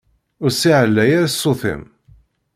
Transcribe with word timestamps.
Ur 0.43 0.51
ssiɛlay 0.53 1.11
ara 1.17 1.29
ssut-im! 1.33 1.81